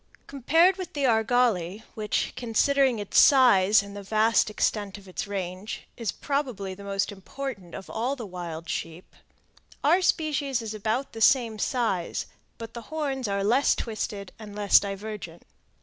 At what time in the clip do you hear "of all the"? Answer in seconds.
7.75-8.25